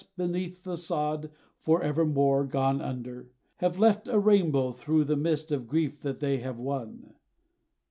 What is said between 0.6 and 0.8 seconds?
the